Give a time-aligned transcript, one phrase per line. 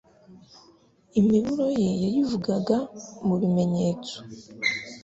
[1.19, 2.77] imiburo ye yayivugaga
[3.25, 4.15] mu bimenyetso.